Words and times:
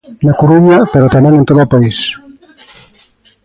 Na 0.25 0.33
Coruña, 0.39 0.77
pero 0.91 1.13
tamén 1.15 1.33
en 1.39 1.43
todo 1.49 1.59
o 1.65 1.71
país. 1.73 1.97